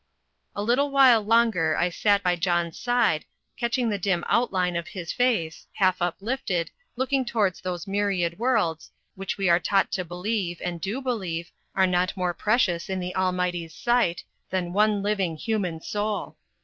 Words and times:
A 0.55 0.63
little 0.63 0.89
while 0.89 1.21
longer 1.21 1.77
I 1.77 1.89
sat 1.91 2.23
by 2.23 2.35
John's 2.35 2.75
side, 2.79 3.23
catching 3.55 3.87
the 3.89 3.99
dim 3.99 4.23
outline 4.27 4.75
of 4.75 4.87
his 4.87 5.11
face, 5.13 5.67
half 5.73 6.01
uplifted, 6.01 6.71
looking 6.95 7.23
towards 7.23 7.61
those 7.61 7.85
myriad 7.85 8.39
worlds, 8.39 8.89
which 9.13 9.37
we 9.37 9.47
are 9.47 9.59
taught 9.59 9.91
to 9.91 10.03
believe, 10.03 10.59
and 10.65 10.81
do 10.81 11.03
believe, 11.03 11.51
are 11.75 11.85
not 11.85 12.17
more 12.17 12.33
precious 12.33 12.89
in 12.89 12.99
the 12.99 13.15
Almighty 13.15 13.67
sight 13.67 14.23
than 14.49 14.73
one 14.73 15.03
living 15.03 15.37
human 15.37 15.79
soul. 15.81 16.35